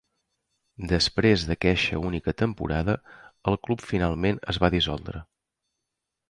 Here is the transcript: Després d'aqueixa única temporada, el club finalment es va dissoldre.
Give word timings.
Després 0.91 1.43
d'aqueixa 1.49 1.99
única 2.11 2.33
temporada, 2.43 2.95
el 3.53 3.59
club 3.69 3.85
finalment 3.91 4.41
es 4.55 4.61
va 4.65 4.73
dissoldre. 4.77 5.25